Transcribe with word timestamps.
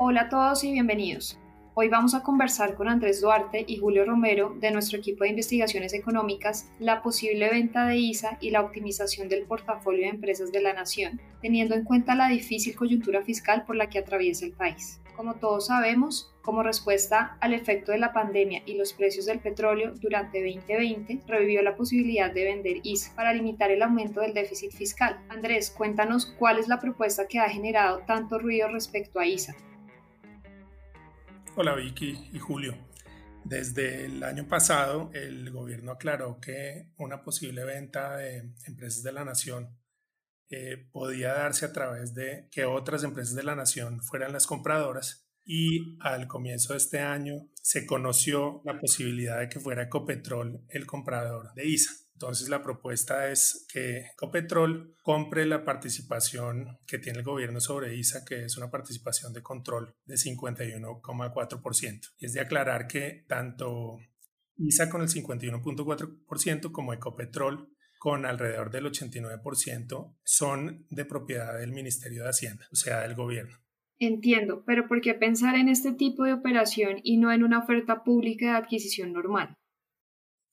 Hola 0.00 0.20
a 0.22 0.28
todos 0.28 0.62
y 0.62 0.70
bienvenidos. 0.70 1.40
Hoy 1.74 1.88
vamos 1.88 2.14
a 2.14 2.22
conversar 2.22 2.76
con 2.76 2.88
Andrés 2.88 3.20
Duarte 3.20 3.64
y 3.66 3.78
Julio 3.78 4.04
Romero 4.04 4.54
de 4.60 4.70
nuestro 4.70 4.96
equipo 4.96 5.24
de 5.24 5.30
investigaciones 5.30 5.92
económicas 5.92 6.70
la 6.78 7.02
posible 7.02 7.50
venta 7.50 7.84
de 7.88 7.96
ISA 7.96 8.38
y 8.40 8.50
la 8.50 8.60
optimización 8.60 9.28
del 9.28 9.42
portafolio 9.42 10.02
de 10.02 10.10
empresas 10.10 10.52
de 10.52 10.62
la 10.62 10.72
nación, 10.72 11.20
teniendo 11.42 11.74
en 11.74 11.82
cuenta 11.82 12.14
la 12.14 12.28
difícil 12.28 12.76
coyuntura 12.76 13.22
fiscal 13.22 13.64
por 13.64 13.74
la 13.74 13.88
que 13.88 13.98
atraviesa 13.98 14.46
el 14.46 14.52
país. 14.52 15.00
Como 15.16 15.34
todos 15.34 15.66
sabemos, 15.66 16.32
como 16.42 16.62
respuesta 16.62 17.36
al 17.40 17.52
efecto 17.52 17.90
de 17.90 17.98
la 17.98 18.12
pandemia 18.12 18.62
y 18.66 18.74
los 18.74 18.92
precios 18.92 19.26
del 19.26 19.40
petróleo 19.40 19.94
durante 20.00 20.44
2020, 20.44 21.22
revivió 21.26 21.60
la 21.62 21.74
posibilidad 21.74 22.32
de 22.32 22.44
vender 22.44 22.76
ISA 22.84 23.16
para 23.16 23.34
limitar 23.34 23.72
el 23.72 23.82
aumento 23.82 24.20
del 24.20 24.32
déficit 24.32 24.70
fiscal. 24.70 25.18
Andrés, 25.28 25.72
cuéntanos 25.72 26.24
cuál 26.24 26.60
es 26.60 26.68
la 26.68 26.78
propuesta 26.78 27.26
que 27.26 27.40
ha 27.40 27.48
generado 27.48 27.98
tanto 28.06 28.38
ruido 28.38 28.68
respecto 28.68 29.18
a 29.18 29.26
ISA. 29.26 29.56
Hola 31.60 31.74
Vicky 31.74 32.30
y 32.32 32.38
Julio. 32.38 32.78
Desde 33.44 34.04
el 34.04 34.22
año 34.22 34.46
pasado 34.46 35.10
el 35.12 35.50
gobierno 35.50 35.90
aclaró 35.90 36.38
que 36.38 36.92
una 36.98 37.24
posible 37.24 37.64
venta 37.64 38.16
de 38.16 38.54
empresas 38.68 39.02
de 39.02 39.10
la 39.10 39.24
nación 39.24 39.76
eh, 40.50 40.88
podía 40.92 41.32
darse 41.32 41.66
a 41.66 41.72
través 41.72 42.14
de 42.14 42.46
que 42.52 42.64
otras 42.64 43.02
empresas 43.02 43.34
de 43.34 43.42
la 43.42 43.56
nación 43.56 44.00
fueran 44.02 44.32
las 44.32 44.46
compradoras 44.46 45.28
y 45.44 45.98
al 45.98 46.28
comienzo 46.28 46.74
de 46.74 46.76
este 46.76 47.00
año 47.00 47.48
se 47.60 47.86
conoció 47.86 48.62
la 48.64 48.78
posibilidad 48.78 49.40
de 49.40 49.48
que 49.48 49.58
fuera 49.58 49.82
Ecopetrol 49.82 50.64
el 50.68 50.86
comprador 50.86 51.54
de 51.54 51.66
ISA. 51.66 52.07
Entonces 52.18 52.48
la 52.48 52.64
propuesta 52.64 53.30
es 53.30 53.64
que 53.72 54.06
Ecopetrol 54.14 54.96
compre 55.04 55.46
la 55.46 55.64
participación 55.64 56.76
que 56.84 56.98
tiene 56.98 57.20
el 57.20 57.24
gobierno 57.24 57.60
sobre 57.60 57.94
ISA, 57.94 58.24
que 58.24 58.44
es 58.44 58.56
una 58.56 58.72
participación 58.72 59.32
de 59.32 59.40
control 59.40 59.94
de 60.04 60.16
51,4%. 60.16 62.00
Y 62.18 62.26
es 62.26 62.32
de 62.32 62.40
aclarar 62.40 62.88
que 62.88 63.24
tanto 63.28 63.98
ISA 64.56 64.90
con 64.90 65.02
el 65.02 65.08
51.4% 65.08 66.72
como 66.72 66.92
Ecopetrol 66.92 67.72
con 68.00 68.26
alrededor 68.26 68.72
del 68.72 68.86
89% 68.86 70.16
son 70.24 70.86
de 70.90 71.04
propiedad 71.04 71.56
del 71.56 71.70
Ministerio 71.70 72.24
de 72.24 72.30
Hacienda, 72.30 72.66
o 72.72 72.76
sea, 72.76 73.02
del 73.02 73.14
gobierno. 73.14 73.56
Entiendo, 74.00 74.64
pero 74.66 74.88
¿por 74.88 75.00
qué 75.00 75.14
pensar 75.14 75.54
en 75.54 75.68
este 75.68 75.92
tipo 75.92 76.24
de 76.24 76.32
operación 76.32 76.96
y 77.04 77.18
no 77.18 77.32
en 77.32 77.44
una 77.44 77.60
oferta 77.60 78.02
pública 78.02 78.46
de 78.46 78.56
adquisición 78.56 79.12
normal? 79.12 79.54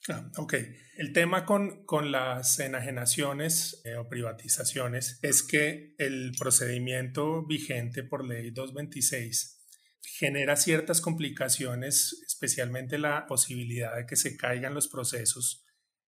Ah, 0.10 0.30
ok. 0.38 0.54
El 0.98 1.14
tema 1.14 1.46
con, 1.46 1.84
con 1.86 2.12
las 2.12 2.60
enajenaciones 2.60 3.82
eh, 3.86 3.96
o 3.96 4.08
privatizaciones 4.08 5.20
es 5.24 5.42
que 5.42 5.96
el 5.98 6.32
procedimiento 6.38 7.46
vigente 7.46 8.04
por 8.04 8.26
ley 8.26 8.52
226 8.52 9.64
genera 10.02 10.56
ciertas 10.56 11.02
complicaciones, 11.02 12.22
especialmente 12.28 13.00
la 13.00 13.26
posibilidad 13.26 13.96
de 13.96 14.06
que 14.06 14.16
se 14.16 14.38
caigan 14.38 14.76
los 14.76 14.88
procesos 14.88 15.66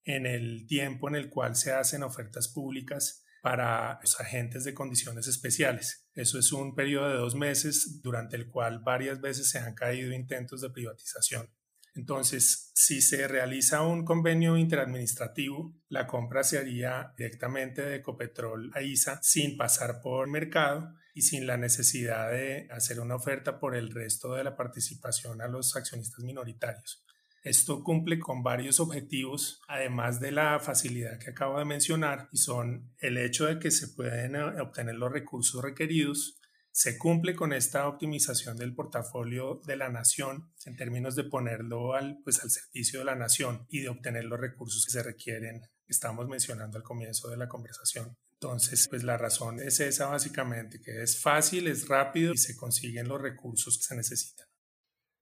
en 0.04 0.26
el 0.26 0.66
tiempo 0.66 1.08
en 1.08 1.14
el 1.14 1.30
cual 1.30 1.54
se 1.56 1.72
hacen 1.72 2.02
ofertas 2.02 2.48
públicas 2.48 3.24
para 3.40 4.00
los 4.02 4.18
agentes 4.20 4.64
de 4.64 4.74
condiciones 4.74 5.28
especiales. 5.28 6.08
Eso 6.14 6.38
es 6.38 6.52
un 6.52 6.74
periodo 6.74 7.08
de 7.08 7.16
dos 7.16 7.36
meses 7.36 8.00
durante 8.02 8.36
el 8.36 8.48
cual 8.48 8.80
varias 8.80 9.20
veces 9.20 9.48
se 9.48 9.58
han 9.58 9.74
caído 9.74 10.12
intentos 10.12 10.60
de 10.60 10.70
privatización. 10.70 11.48
Entonces, 11.96 12.70
si 12.74 13.00
se 13.00 13.26
realiza 13.26 13.82
un 13.82 14.04
convenio 14.04 14.58
interadministrativo, 14.58 15.74
la 15.88 16.06
compra 16.06 16.44
se 16.44 16.58
haría 16.58 17.14
directamente 17.16 17.82
de 17.82 17.96
Ecopetrol 17.96 18.70
a 18.74 18.82
ISA 18.82 19.18
sin 19.22 19.56
pasar 19.56 20.02
por 20.02 20.28
mercado 20.28 20.94
y 21.14 21.22
sin 21.22 21.46
la 21.46 21.56
necesidad 21.56 22.30
de 22.30 22.68
hacer 22.70 23.00
una 23.00 23.16
oferta 23.16 23.58
por 23.58 23.74
el 23.74 23.90
resto 23.90 24.34
de 24.34 24.44
la 24.44 24.56
participación 24.56 25.40
a 25.40 25.48
los 25.48 25.74
accionistas 25.74 26.22
minoritarios. 26.22 27.02
Esto 27.42 27.82
cumple 27.82 28.18
con 28.18 28.42
varios 28.42 28.80
objetivos, 28.80 29.62
además 29.66 30.20
de 30.20 30.32
la 30.32 30.58
facilidad 30.58 31.18
que 31.18 31.30
acabo 31.30 31.58
de 31.58 31.64
mencionar, 31.64 32.28
y 32.32 32.38
son 32.38 32.92
el 32.98 33.16
hecho 33.16 33.46
de 33.46 33.58
que 33.58 33.70
se 33.70 33.88
pueden 33.88 34.34
eh, 34.34 34.60
obtener 34.60 34.96
los 34.96 35.12
recursos 35.12 35.62
requeridos, 35.62 36.40
se 36.76 36.98
cumple 36.98 37.34
con 37.34 37.54
esta 37.54 37.88
optimización 37.88 38.58
del 38.58 38.74
portafolio 38.74 39.62
de 39.64 39.76
la 39.76 39.88
nación 39.88 40.52
en 40.66 40.76
términos 40.76 41.16
de 41.16 41.24
ponerlo 41.24 41.94
al, 41.94 42.18
pues, 42.22 42.42
al 42.44 42.50
servicio 42.50 42.98
de 42.98 43.06
la 43.06 43.14
nación 43.14 43.64
y 43.70 43.80
de 43.80 43.88
obtener 43.88 44.26
los 44.26 44.38
recursos 44.38 44.84
que 44.84 44.92
se 44.92 45.02
requieren. 45.02 45.62
Estamos 45.86 46.28
mencionando 46.28 46.76
al 46.76 46.84
comienzo 46.84 47.30
de 47.30 47.38
la 47.38 47.48
conversación. 47.48 48.14
Entonces, 48.34 48.88
pues 48.90 49.04
la 49.04 49.16
razón 49.16 49.58
es 49.58 49.80
esa 49.80 50.08
básicamente, 50.08 50.78
que 50.84 51.02
es 51.02 51.18
fácil, 51.18 51.66
es 51.66 51.88
rápido 51.88 52.34
y 52.34 52.36
se 52.36 52.54
consiguen 52.54 53.08
los 53.08 53.22
recursos 53.22 53.78
que 53.78 53.84
se 53.84 53.96
necesitan. 53.96 54.46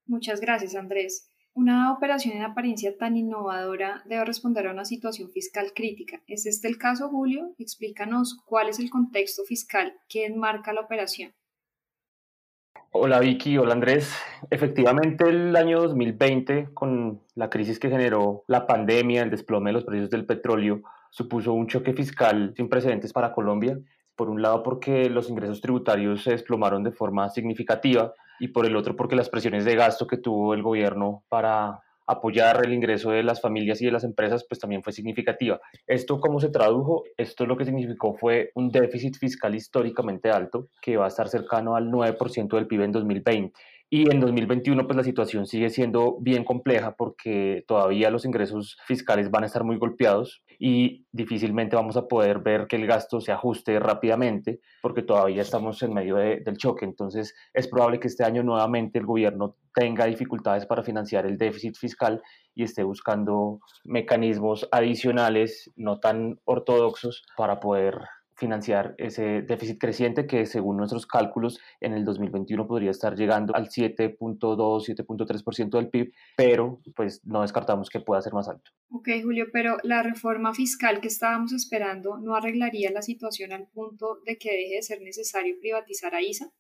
Muchas 0.07 0.41
gracias, 0.41 0.75
Andrés. 0.75 1.31
Una 1.53 1.93
operación 1.93 2.37
en 2.37 2.43
apariencia 2.43 2.97
tan 2.99 3.17
innovadora 3.17 4.03
debe 4.07 4.25
responder 4.25 4.67
a 4.67 4.73
una 4.73 4.85
situación 4.85 5.31
fiscal 5.31 5.71
crítica. 5.73 6.21
¿Es 6.27 6.47
este 6.47 6.67
el 6.67 6.79
caso, 6.79 7.11
Julio? 7.11 7.55
Explícanos 7.59 8.41
cuál 8.45 8.71
es 8.71 8.81
el 8.81 8.91
contexto 8.91 9.45
fiscal 9.45 9.95
que 10.09 10.27
enmarca 10.27 10.73
la 10.73 10.81
operación. 10.81 11.33
Hola 12.97 13.19
Vicky, 13.19 13.59
hola 13.59 13.73
Andrés. 13.73 14.15
Efectivamente, 14.51 15.29
el 15.29 15.57
año 15.57 15.81
2020, 15.81 16.69
con 16.75 17.21
la 17.35 17.51
crisis 17.51 17.81
que 17.81 17.91
generó 17.91 18.45
la 18.47 18.69
pandemia, 18.69 19.25
el 19.25 19.31
desplome 19.31 19.71
de 19.71 19.73
los 19.73 19.85
precios 19.85 20.11
del 20.11 20.27
petróleo, 20.27 20.81
supuso 21.11 21.53
un 21.55 21.67
choque 21.67 21.93
fiscal 21.93 22.55
sin 22.57 22.69
precedentes 22.69 23.13
para 23.13 23.33
Colombia. 23.33 23.81
Por 24.15 24.31
un 24.31 24.41
lado, 24.41 24.63
porque 24.63 25.11
los 25.11 25.29
ingresos 25.29 25.61
tributarios 25.61 26.23
se 26.23 26.31
desplomaron 26.31 26.85
de 26.85 26.93
forma 26.93 27.29
significativa 27.31 28.15
y 28.39 28.49
por 28.49 28.65
el 28.65 28.77
otro, 28.77 28.95
porque 28.95 29.17
las 29.17 29.29
presiones 29.29 29.65
de 29.65 29.75
gasto 29.75 30.07
que 30.07 30.19
tuvo 30.19 30.55
el 30.55 30.63
gobierno 30.63 31.25
para 31.29 31.83
apoyar 32.07 32.65
el 32.65 32.73
ingreso 32.73 33.11
de 33.11 33.23
las 33.23 33.41
familias 33.41 33.81
y 33.81 33.87
de 33.87 33.93
las 33.93 34.05
empresas, 34.05 34.45
pues 34.49 34.59
también 34.59 34.83
fue 34.83 34.93
significativa. 34.93 35.61
¿Esto 35.87 36.21
cómo 36.21 36.41
se 36.41 36.51
tradujo? 36.51 37.05
Esto 37.17 37.47
lo 37.47 37.57
que 37.57 37.65
significó 37.65 38.15
fue 38.15 38.51
un 38.55 38.71
déficit 38.71 39.17
fiscal 39.17 39.55
históricamente 39.55 40.31
alto, 40.31 40.69
que 40.81 40.97
va 40.97 41.07
a 41.07 41.09
estar 41.09 41.29
cercano 41.29 41.77
al 41.77 41.91
9% 41.91 42.57
del 42.57 42.67
PIB 42.67 42.83
en 42.83 42.93
2020. 42.93 43.53
Y 43.91 44.11
en 44.11 44.19
2021, 44.19 44.87
pues 44.87 44.97
la 44.97 45.05
situación 45.05 45.47
sigue 45.47 45.71
siendo 45.71 46.17
bien 46.21 46.43
compleja 46.43 46.97
porque 46.97 47.65
todavía 47.69 48.11
los 48.11 48.25
ingresos 48.25 48.77
fiscales 48.87 49.31
van 49.31 49.45
a 49.45 49.47
estar 49.47 49.63
muy 49.63 49.77
golpeados 49.77 50.43
y 50.59 51.07
difícilmente 51.13 51.77
vamos 51.77 51.97
a 51.97 52.09
poder 52.09 52.41
ver 52.41 52.67
que 52.67 52.75
el 52.75 52.87
gasto 52.87 53.21
se 53.21 53.31
ajuste 53.31 53.79
rápidamente 53.79 54.59
porque 54.83 55.03
todavía 55.03 55.43
estamos 55.43 55.81
en 55.83 55.95
medio 55.95 56.17
del 56.17 56.57
choque. 56.57 56.85
Entonces, 56.85 57.37
es 57.53 57.69
probable 57.69 58.01
que 58.01 58.09
este 58.09 58.25
año 58.25 58.43
nuevamente 58.43 58.99
el 58.99 59.07
gobierno 59.07 59.57
tenga 59.75 60.07
dificultades 60.07 60.67
para 60.67 60.83
financiar 60.83 61.27
el 61.27 61.37
déficit 61.37 61.77
fiscal 61.77 62.23
y 62.55 62.63
esté 62.63 62.83
buscando 62.83 63.61
mecanismos 63.85 64.69
adicionales 64.71 65.71
no 65.77 65.99
tan 65.99 66.41
ortodoxos 66.45 67.25
para 67.37 67.61
poder 67.61 67.99
financiar 68.37 68.95
ese 68.99 69.43
déficit 69.43 69.79
creciente 69.79 70.27
que 70.27 70.47
según 70.47 70.77
nuestros 70.77 71.07
cálculos 71.07 71.61
en 71.81 71.95
el 71.95 72.05
2021 72.05 72.67
podría 72.67 72.91
estar 72.91 73.15
llegando 73.15 73.55
al 73.55 73.69
7.2, 73.69 74.19
7.3% 74.19 75.71
del 75.71 75.89
PIB, 75.89 76.13
pero 76.37 76.81
pues 76.97 77.25
no 77.25 77.43
descartamos 77.43 77.89
que 77.91 78.01
pueda 78.01 78.21
ser 78.23 78.33
más 78.33 78.49
alto. 78.49 78.71
Ok, 78.91 79.09
Julio, 79.23 79.47
pero 79.53 79.77
la 79.83 80.03
reforma 80.03 80.53
fiscal 80.53 81.01
que 81.01 81.09
estábamos 81.09 81.53
esperando 81.53 82.19
no 82.19 82.35
arreglaría 82.35 82.91
la 82.91 83.03
situación 83.03 83.53
al 83.53 83.69
punto 83.69 84.21
de 84.27 84.37
que 84.37 84.51
deje 84.51 84.77
de 84.77 84.83
ser 84.83 85.01
necesario 85.01 85.57
privatizar 85.61 86.15
a 86.15 86.23
ISA? 86.23 86.51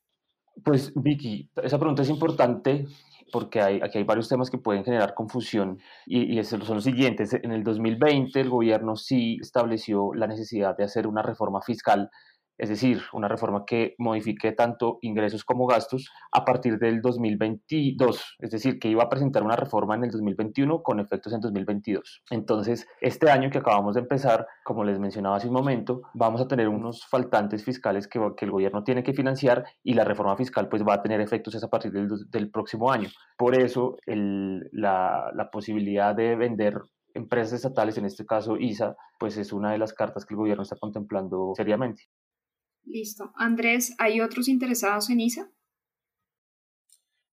Pues 0.64 0.92
Vicky, 0.94 1.50
esa 1.62 1.78
pregunta 1.78 2.02
es 2.02 2.08
importante 2.08 2.86
porque 3.30 3.60
hay, 3.60 3.80
aquí 3.82 3.98
hay 3.98 4.04
varios 4.04 4.28
temas 4.28 4.50
que 4.50 4.58
pueden 4.58 4.84
generar 4.84 5.14
confusión 5.14 5.78
y, 6.06 6.38
y 6.38 6.44
son 6.44 6.60
los 6.60 6.84
siguientes. 6.84 7.34
En 7.34 7.52
el 7.52 7.62
2020 7.62 8.40
el 8.40 8.48
gobierno 8.48 8.96
sí 8.96 9.38
estableció 9.40 10.14
la 10.14 10.26
necesidad 10.26 10.76
de 10.76 10.84
hacer 10.84 11.06
una 11.06 11.22
reforma 11.22 11.60
fiscal 11.60 12.10
es 12.58 12.68
decir, 12.68 13.02
una 13.12 13.28
reforma 13.28 13.64
que 13.66 13.94
modifique 13.98 14.52
tanto 14.52 14.98
ingresos 15.02 15.44
como 15.44 15.66
gastos 15.66 16.10
a 16.32 16.44
partir 16.44 16.78
del 16.78 17.00
2022, 17.00 18.36
es 18.38 18.50
decir, 18.50 18.78
que 18.78 18.88
iba 18.88 19.02
a 19.02 19.08
presentar 19.08 19.42
una 19.42 19.56
reforma 19.56 19.94
en 19.94 20.04
el 20.04 20.10
2021 20.10 20.82
con 20.82 21.00
efectos 21.00 21.32
en 21.32 21.40
2022. 21.40 22.22
Entonces, 22.30 22.86
este 23.00 23.30
año 23.30 23.50
que 23.50 23.58
acabamos 23.58 23.94
de 23.94 24.02
empezar, 24.02 24.46
como 24.64 24.84
les 24.84 24.98
mencionaba 24.98 25.36
hace 25.36 25.48
un 25.48 25.54
momento, 25.54 26.02
vamos 26.14 26.40
a 26.40 26.48
tener 26.48 26.68
unos 26.68 27.04
faltantes 27.06 27.64
fiscales 27.64 28.08
que, 28.08 28.18
el 28.44 28.50
gobierno 28.50 28.84
tiene 28.84 29.02
que 29.02 29.14
financiar 29.14 29.64
y 29.82 29.94
la 29.94 30.04
reforma 30.04 30.36
fiscal 30.36 30.68
pues 30.68 30.82
va 30.86 30.94
a 30.94 31.02
tener 31.02 31.20
efectos 31.20 31.62
a 31.62 31.68
partir 31.68 31.92
del, 31.92 32.50
próximo 32.50 32.92
año. 32.92 33.08
Por 33.38 33.58
eso, 33.58 33.96
la, 34.06 35.30
la 35.34 35.50
posibilidad 35.50 36.14
de 36.14 36.36
vender 36.36 36.82
empresas 37.14 37.54
estatales, 37.54 37.96
en 37.96 38.04
este 38.04 38.26
caso 38.26 38.56
ISA, 38.58 38.96
pues 39.18 39.36
es 39.36 39.52
una 39.52 39.72
de 39.72 39.78
las 39.78 39.94
cartas 39.94 40.26
que 40.26 40.34
el 40.34 40.38
gobierno 40.38 40.62
está 40.62 40.76
contemplando 40.76 41.52
seriamente. 41.56 42.04
Listo. 42.84 43.32
Andrés, 43.36 43.94
¿hay 43.98 44.20
otros 44.20 44.48
interesados 44.48 45.10
en 45.10 45.20
ISA? 45.20 45.50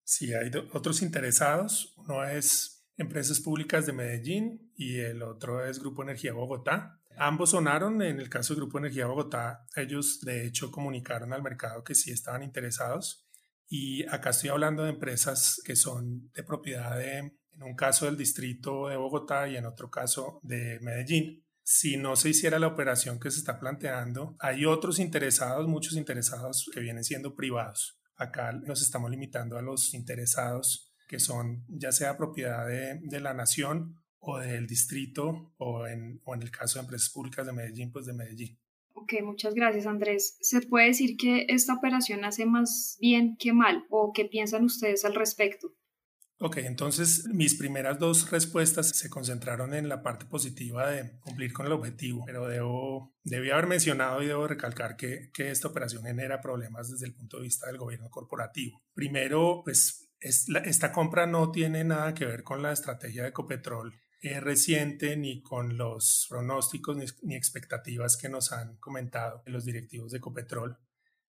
Sí, 0.04 0.32
hay 0.34 0.50
otros 0.72 1.02
interesados. 1.02 1.94
Uno 1.96 2.24
es 2.24 2.84
Empresas 2.96 3.40
Públicas 3.40 3.86
de 3.86 3.92
Medellín 3.92 4.72
y 4.74 4.98
el 4.98 5.22
otro 5.22 5.64
es 5.64 5.78
Grupo 5.78 6.02
Energía 6.02 6.32
Bogotá. 6.32 7.00
Ambos 7.16 7.50
sonaron. 7.50 8.02
En 8.02 8.18
el 8.18 8.28
caso 8.28 8.52
del 8.52 8.62
Grupo 8.62 8.78
Energía 8.78 9.06
Bogotá, 9.06 9.66
ellos 9.76 10.20
de 10.20 10.46
hecho 10.46 10.70
comunicaron 10.70 11.32
al 11.32 11.42
mercado 11.42 11.84
que 11.84 11.94
sí 11.94 12.10
estaban 12.10 12.42
interesados 12.42 13.26
Y 13.68 14.04
acá 14.08 14.30
estoy 14.30 14.50
hablando 14.50 14.82
de 14.82 14.90
empresas 14.90 15.60
que 15.64 15.76
son 15.76 16.30
de 16.32 16.42
propiedad 16.42 16.98
de, 16.98 17.18
en 17.18 17.62
un 17.62 17.76
caso 17.76 18.06
del 18.06 18.16
distrito 18.16 18.88
de 18.88 18.96
Bogotá 18.96 19.48
y 19.48 19.56
en 19.56 19.66
otro 19.66 19.90
caso 19.90 20.40
de 20.42 20.80
Medellín. 20.80 21.44
Si 21.62 21.96
no 21.96 22.16
se 22.16 22.30
hiciera 22.30 22.58
la 22.58 22.66
operación 22.66 23.20
que 23.20 23.30
se 23.30 23.38
está 23.38 23.60
planteando, 23.60 24.36
hay 24.40 24.64
otros 24.64 24.98
interesados, 24.98 25.68
muchos 25.68 25.96
interesados 25.96 26.68
que 26.72 26.80
vienen 26.80 27.04
siendo 27.04 27.34
privados. 27.36 28.00
Acá 28.16 28.52
nos 28.52 28.82
estamos 28.82 29.10
limitando 29.10 29.56
a 29.56 29.62
los 29.62 29.94
interesados 29.94 30.92
que 31.08 31.18
son 31.18 31.64
ya 31.68 31.90
sea 31.90 32.16
propiedad 32.16 32.66
de, 32.68 33.20
la 33.20 33.34
nación 33.34 33.96
o 34.20 34.38
del 34.38 34.66
distrito 34.66 35.52
o 35.58 35.86
en, 35.86 36.20
o 36.24 36.34
en 36.34 36.42
el 36.42 36.50
caso 36.52 36.78
de 36.78 36.84
empresas 36.84 37.10
públicas 37.10 37.44
de 37.44 37.52
Medellín, 37.52 37.90
pues 37.90 38.06
de 38.06 38.12
Medellín. 38.12 38.58
Ok, 38.94 39.14
muchas 39.24 39.54
gracias 39.54 39.86
Andrés. 39.86 40.36
¿Se 40.40 40.60
puede 40.60 40.86
decir 40.86 41.16
que 41.16 41.46
esta 41.48 41.74
operación 41.74 42.24
hace 42.24 42.46
más 42.46 42.96
bien 43.00 43.36
que 43.38 43.52
mal 43.52 43.84
o 43.90 44.12
qué 44.12 44.24
piensan 44.26 44.64
ustedes 44.64 45.04
al 45.04 45.14
respecto? 45.14 45.74
Ok, 46.42 46.56
entonces 46.58 47.26
mis 47.28 47.54
primeras 47.54 47.98
dos 47.98 48.30
respuestas 48.30 48.88
se 48.88 49.10
concentraron 49.10 49.74
en 49.74 49.90
la 49.90 50.02
parte 50.02 50.24
positiva 50.24 50.90
de 50.90 51.18
cumplir 51.20 51.52
con 51.52 51.66
el 51.66 51.72
objetivo, 51.72 52.24
pero 52.24 52.48
debo, 52.48 53.14
debí 53.22 53.50
haber 53.50 53.66
mencionado 53.66 54.22
y 54.22 54.26
debo 54.26 54.48
recalcar 54.48 54.96
que, 54.96 55.30
que 55.34 55.50
esta 55.50 55.68
operación 55.68 56.02
genera 56.04 56.40
problemas 56.40 56.90
desde 56.90 57.04
el 57.04 57.14
punto 57.14 57.36
de 57.36 57.42
vista 57.42 57.66
del 57.66 57.76
gobierno 57.76 58.08
corporativo. 58.08 58.82
Primero, 58.94 59.60
pues 59.64 60.10
esta 60.18 60.92
compra 60.92 61.26
no 61.26 61.50
tiene 61.50 61.84
nada 61.84 62.14
que 62.14 62.24
ver 62.24 62.42
con 62.42 62.62
la 62.62 62.72
estrategia 62.72 63.22
de 63.22 63.28
Ecopetrol 63.28 63.92
reciente 64.40 65.16
ni 65.16 65.42
con 65.42 65.76
los 65.78 66.26
pronósticos 66.28 66.96
ni, 67.22 67.34
expectativas 67.34 68.16
que 68.16 68.28
nos 68.28 68.52
han 68.52 68.76
comentado 68.76 69.42
los 69.46 69.64
directivos 69.64 70.12
de 70.12 70.18
Ecopetrol. 70.18 70.78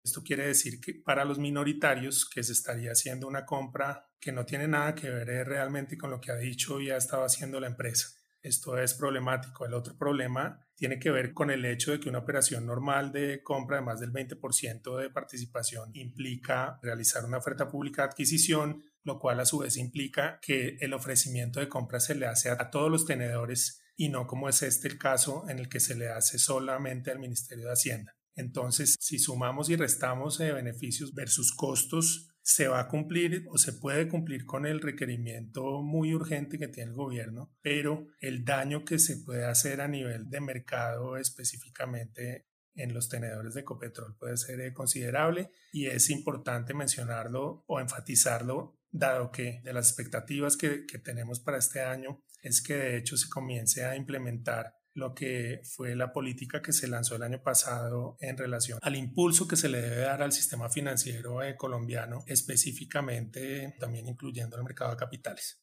Esto 0.03 0.23
quiere 0.23 0.47
decir 0.47 0.79
que 0.79 0.93
para 0.93 1.25
los 1.25 1.39
minoritarios 1.39 2.27
que 2.27 2.43
se 2.43 2.53
estaría 2.53 2.91
haciendo 2.91 3.27
una 3.27 3.45
compra 3.45 4.09
que 4.19 4.31
no 4.31 4.45
tiene 4.45 4.67
nada 4.67 4.95
que 4.95 5.09
ver 5.09 5.29
eh, 5.29 5.43
realmente 5.43 5.97
con 5.97 6.09
lo 6.09 6.21
que 6.21 6.31
ha 6.31 6.35
dicho 6.35 6.79
y 6.79 6.89
ha 6.89 6.97
estado 6.97 7.23
haciendo 7.23 7.59
la 7.59 7.67
empresa. 7.67 8.09
Esto 8.41 8.77
es 8.77 8.93
problemático. 8.93 9.65
El 9.65 9.73
otro 9.73 9.97
problema 9.97 10.65
tiene 10.75 10.97
que 10.97 11.11
ver 11.11 11.33
con 11.33 11.51
el 11.51 11.65
hecho 11.65 11.91
de 11.91 11.99
que 11.99 12.07
una 12.07 12.19
operación 12.19 12.65
normal 12.65 13.11
de 13.11 13.43
compra 13.43 13.77
de 13.77 13.83
más 13.83 13.99
del 13.99 14.13
20% 14.13 14.97
de 14.97 15.09
participación 15.09 15.91
implica 15.93 16.79
realizar 16.81 17.25
una 17.25 17.37
oferta 17.37 17.67
pública 17.67 18.03
de 18.03 18.09
adquisición, 18.09 18.81
lo 19.03 19.19
cual 19.19 19.41
a 19.41 19.45
su 19.45 19.59
vez 19.59 19.75
implica 19.75 20.39
que 20.41 20.77
el 20.79 20.93
ofrecimiento 20.93 21.59
de 21.59 21.67
compra 21.67 21.99
se 21.99 22.15
le 22.15 22.27
hace 22.27 22.49
a 22.49 22.69
todos 22.69 22.89
los 22.89 23.05
tenedores 23.05 23.81
y 23.97 24.07
no 24.07 24.25
como 24.25 24.47
es 24.47 24.63
este 24.63 24.87
el 24.87 24.97
caso 24.97 25.43
en 25.49 25.59
el 25.59 25.67
que 25.67 25.81
se 25.81 25.95
le 25.95 26.07
hace 26.07 26.39
solamente 26.39 27.11
al 27.11 27.19
Ministerio 27.19 27.65
de 27.65 27.73
Hacienda. 27.73 28.18
Entonces, 28.39 28.95
si 29.01 29.19
sumamos 29.19 29.69
y 29.69 29.75
restamos 29.75 30.39
eh, 30.39 30.53
beneficios 30.53 31.13
versus 31.13 31.53
costos, 31.53 32.29
se 32.41 32.69
va 32.69 32.79
a 32.79 32.87
cumplir 32.87 33.45
o 33.49 33.57
se 33.57 33.73
puede 33.73 34.07
cumplir 34.07 34.45
con 34.45 34.65
el 34.65 34.79
requerimiento 34.79 35.81
muy 35.81 36.13
urgente 36.13 36.57
que 36.57 36.69
tiene 36.69 36.91
el 36.91 36.95
gobierno, 36.95 37.53
pero 37.61 38.07
el 38.21 38.45
daño 38.45 38.85
que 38.85 38.97
se 38.97 39.17
puede 39.17 39.43
hacer 39.43 39.81
a 39.81 39.89
nivel 39.89 40.29
de 40.29 40.39
mercado 40.39 41.17
específicamente 41.17 42.47
en 42.75 42.93
los 42.93 43.09
tenedores 43.09 43.55
de 43.55 43.65
copetrol 43.65 44.15
puede 44.17 44.37
ser 44.37 44.61
eh, 44.61 44.73
considerable 44.73 45.51
y 45.73 45.87
es 45.87 46.09
importante 46.09 46.73
mencionarlo 46.73 47.65
o 47.67 47.81
enfatizarlo 47.81 48.79
dado 48.89 49.31
que 49.31 49.59
de 49.65 49.73
las 49.73 49.89
expectativas 49.89 50.55
que 50.55 50.85
tenemos 51.03 51.41
para 51.41 51.57
este 51.57 51.81
año 51.81 52.23
es 52.41 52.61
que 52.61 52.75
de 52.75 52.97
hecho 52.97 53.17
se 53.17 53.27
comience 53.27 53.83
a 53.83 53.97
implementar 53.97 54.78
lo 54.99 55.15
que 55.15 55.61
fue 55.63 55.95
la 55.95 56.13
política 56.13 56.61
que 56.61 56.73
se 56.73 56.87
lanzó 56.87 57.15
el 57.15 57.23
año 57.23 57.41
pasado 57.41 58.17
en 58.19 58.37
relación 58.37 58.77
al 58.81 58.95
impulso 58.95 59.47
que 59.47 59.55
se 59.55 59.69
le 59.69 59.81
debe 59.81 60.01
dar 60.01 60.21
al 60.21 60.31
sistema 60.31 60.69
financiero 60.69 61.41
eh, 61.41 61.55
colombiano, 61.55 62.23
específicamente 62.27 63.75
también 63.79 64.07
incluyendo 64.07 64.57
el 64.57 64.63
mercado 64.63 64.91
de 64.91 64.97
capitales. 64.97 65.61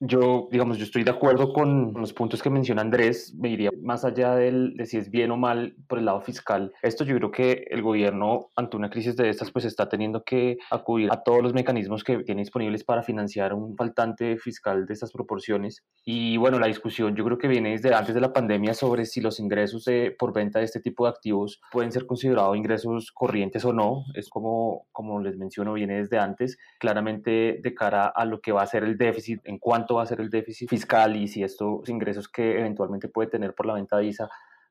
Yo, 0.00 0.48
digamos, 0.50 0.78
yo 0.78 0.84
estoy 0.84 1.04
de 1.04 1.10
acuerdo 1.10 1.52
con 1.52 1.92
los 1.94 2.12
puntos 2.12 2.42
que 2.42 2.50
menciona 2.50 2.82
Andrés, 2.82 3.34
me 3.38 3.48
iría 3.48 3.70
más 3.82 4.04
allá 4.04 4.34
del, 4.34 4.74
de 4.76 4.86
si 4.86 4.96
es 4.96 5.10
bien 5.10 5.30
o 5.30 5.36
mal 5.36 5.76
por 5.88 5.98
el 5.98 6.06
lado 6.06 6.20
fiscal. 6.20 6.72
Esto 6.82 7.04
yo 7.04 7.16
creo 7.16 7.30
que 7.30 7.66
el 7.70 7.80
gobierno, 7.80 8.50
ante 8.56 8.76
una 8.76 8.90
crisis 8.90 9.16
de 9.16 9.28
estas, 9.28 9.50
pues 9.50 9.64
está 9.64 9.88
teniendo 9.88 10.24
que 10.24 10.58
acudir 10.70 11.10
a 11.12 11.22
todos 11.22 11.42
los 11.42 11.54
mecanismos 11.54 12.02
que 12.02 12.18
tiene 12.24 12.42
disponibles 12.42 12.84
para 12.84 13.02
financiar 13.02 13.54
un 13.54 13.76
faltante 13.76 14.36
fiscal 14.36 14.84
de 14.86 14.94
estas 14.94 15.12
proporciones. 15.12 15.84
Y 16.04 16.36
bueno, 16.36 16.58
la 16.58 16.66
discusión 16.66 17.14
yo 17.14 17.24
creo 17.24 17.38
que 17.38 17.48
viene 17.48 17.70
desde 17.70 17.94
antes 17.94 18.14
de 18.14 18.20
la 18.20 18.32
pandemia 18.32 18.74
sobre 18.74 19.06
si 19.06 19.20
los 19.20 19.38
ingresos 19.38 19.84
de, 19.84 20.14
por 20.18 20.32
venta 20.32 20.58
de 20.58 20.64
este 20.64 20.80
tipo 20.80 21.04
de 21.04 21.10
activos 21.10 21.60
pueden 21.70 21.92
ser 21.92 22.06
considerados 22.06 22.56
ingresos 22.56 23.12
corrientes 23.12 23.64
o 23.64 23.72
no. 23.72 24.04
Es 24.14 24.28
como, 24.28 24.86
como 24.92 25.20
les 25.20 25.36
menciono, 25.36 25.74
viene 25.74 25.98
desde 25.98 26.18
antes, 26.18 26.58
claramente 26.78 27.60
de 27.62 27.74
cara 27.74 28.06
a 28.06 28.24
lo 28.24 28.40
que 28.40 28.52
va 28.52 28.62
a 28.62 28.66
ser 28.66 28.84
el 28.84 28.98
déficit 28.98 29.40
en 29.44 29.58
cuanto 29.58 29.93
va 29.94 30.02
a 30.02 30.06
ser 30.06 30.20
el 30.20 30.30
déficit 30.30 30.68
fiscal 30.68 31.16
y 31.16 31.28
si 31.28 31.42
estos 31.42 31.88
ingresos 31.88 32.28
que 32.28 32.58
eventualmente 32.58 33.08
puede 33.08 33.30
tener 33.30 33.54
por 33.54 33.66
la 33.66 33.74
venta 33.74 33.96
de 33.96 34.06
ISA 34.06 34.28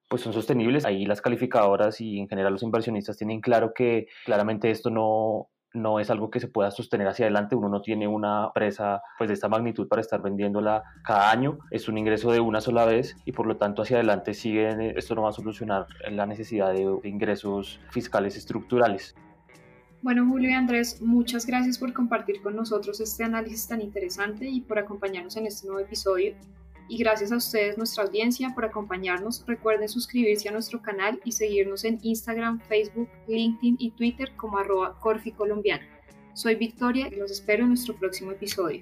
pues 0.10 0.22
son 0.22 0.34
sostenibles. 0.34 0.86
Ahí 0.86 1.06
las 1.06 1.22
calificadoras 1.22 2.00
y 2.00 2.20
en 2.20 2.28
general 2.28 2.54
los 2.54 2.64
inversionistas 2.64 3.18
tienen 3.18 3.42
claro 3.42 3.74
que 3.74 4.08
claramente 4.26 4.70
esto 4.70 4.90
no, 4.90 5.50
no 5.74 6.00
es 6.00 6.10
algo 6.10 6.30
que 6.30 6.40
se 6.40 6.48
pueda 6.48 6.72
sostener 6.72 7.08
hacia 7.08 7.26
adelante. 7.26 7.56
Uno 7.56 7.70
no 7.70 7.82
tiene 7.82 8.08
una 8.08 8.52
presa 8.54 9.02
pues, 9.18 9.28
de 9.28 9.34
esta 9.34 9.50
magnitud 9.50 9.88
para 9.88 10.02
estar 10.02 10.22
vendiéndola 10.22 10.84
cada 11.04 11.32
año. 11.32 11.58
Es 11.72 11.88
un 11.88 11.98
ingreso 11.98 12.32
de 12.32 12.40
una 12.40 12.62
sola 12.62 12.86
vez 12.86 13.16
y 13.26 13.32
por 13.32 13.48
lo 13.48 13.58
tanto 13.58 13.82
hacia 13.82 13.98
adelante 13.98 14.34
sigue, 14.34 14.94
esto 14.98 15.16
no 15.16 15.24
va 15.24 15.30
a 15.30 15.34
solucionar 15.34 15.88
la 16.10 16.26
necesidad 16.26 16.74
de 16.74 17.00
ingresos 17.04 17.80
fiscales 17.90 18.38
estructurales. 18.38 19.16
Bueno, 20.04 20.28
Julio 20.28 20.50
y 20.50 20.54
Andrés, 20.54 21.02
muchas 21.02 21.46
gracias 21.46 21.78
por 21.78 21.94
compartir 21.94 22.42
con 22.42 22.58
nosotros 22.58 23.00
este 23.00 23.24
análisis 23.24 23.70
tan 23.70 23.80
interesante 23.80 24.46
y 24.46 24.60
por 24.60 24.78
acompañarnos 24.78 25.38
en 25.38 25.46
este 25.46 25.66
nuevo 25.66 25.80
episodio. 25.80 26.36
Y 26.90 26.98
gracias 26.98 27.32
a 27.32 27.38
ustedes, 27.38 27.78
nuestra 27.78 28.04
audiencia, 28.04 28.52
por 28.54 28.66
acompañarnos. 28.66 29.46
Recuerden 29.48 29.88
suscribirse 29.88 30.50
a 30.50 30.52
nuestro 30.52 30.82
canal 30.82 31.22
y 31.24 31.32
seguirnos 31.32 31.86
en 31.86 32.00
Instagram, 32.02 32.60
Facebook, 32.68 33.08
LinkedIn 33.30 33.78
y 33.80 33.92
Twitter 33.92 34.36
como 34.36 34.58
arroba 34.58 35.00
Corfi 35.00 35.32
Colombiana. 35.32 35.88
Soy 36.34 36.56
Victoria 36.56 37.08
y 37.08 37.16
los 37.16 37.32
espero 37.32 37.64
en 37.64 37.70
nuestro 37.70 37.96
próximo 37.96 38.34
episodio. 38.34 38.82